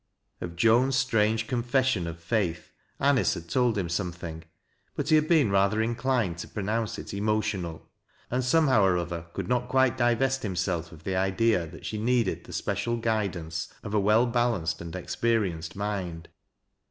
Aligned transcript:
Of 0.41 0.55
Joan's 0.55 0.95
strange 0.95 1.45
canfession 1.45 2.07
of 2.07 2.17
faith, 2.19 2.71
Anice 2.99 3.35
had 3.35 3.47
told 3.49 3.77
him 3.77 3.87
something, 3.87 4.43
but 4.95 5.09
he 5.09 5.15
had 5.15 5.27
been 5.27 5.51
rather 5.51 5.79
inclined 5.79 6.39
to 6.39 6.47
pro 6.47 6.63
nounce 6.63 6.97
it" 6.97 7.13
emotional," 7.13 7.87
and 8.31 8.43
somehow 8.43 8.83
or 8.83 8.97
other 8.97 9.27
could 9.33 9.47
not 9.47 9.69
quite 9.69 9.99
divest 9.99 10.41
himself 10.41 10.91
of 10.91 11.03
the 11.03 11.15
idea 11.15 11.67
that 11.67 11.85
she 11.85 11.99
needed 11.99 12.45
the 12.45 12.51
special 12.53 12.97
guidauce 12.97 13.71
of 13.83 13.93
a 13.93 13.99
well 13.99 14.25
balanced 14.25 14.81
and 14.81 14.95
experienced 14.95 15.75
mind. 15.75 16.29